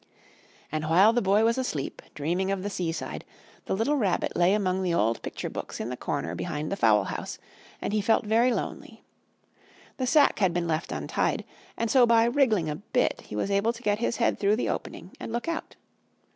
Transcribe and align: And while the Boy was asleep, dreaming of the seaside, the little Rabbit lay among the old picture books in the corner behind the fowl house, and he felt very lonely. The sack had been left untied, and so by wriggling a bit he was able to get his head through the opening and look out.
And 0.71 0.89
while 0.89 1.13
the 1.13 1.21
Boy 1.21 1.43
was 1.43 1.59
asleep, 1.59 2.01
dreaming 2.15 2.49
of 2.49 2.63
the 2.63 2.71
seaside, 2.71 3.23
the 3.65 3.75
little 3.75 3.97
Rabbit 3.97 4.35
lay 4.35 4.55
among 4.55 4.81
the 4.81 4.95
old 4.95 5.21
picture 5.21 5.47
books 5.47 5.79
in 5.79 5.89
the 5.89 5.95
corner 5.95 6.33
behind 6.33 6.71
the 6.71 6.75
fowl 6.75 7.03
house, 7.03 7.37
and 7.79 7.93
he 7.93 8.01
felt 8.01 8.25
very 8.25 8.51
lonely. 8.51 9.03
The 9.97 10.07
sack 10.07 10.39
had 10.39 10.55
been 10.55 10.67
left 10.67 10.91
untied, 10.91 11.45
and 11.77 11.91
so 11.91 12.07
by 12.07 12.25
wriggling 12.25 12.67
a 12.67 12.77
bit 12.77 13.21
he 13.27 13.35
was 13.35 13.51
able 13.51 13.73
to 13.73 13.83
get 13.83 13.99
his 13.99 14.17
head 14.17 14.39
through 14.39 14.55
the 14.55 14.69
opening 14.69 15.11
and 15.19 15.31
look 15.31 15.47
out. 15.47 15.75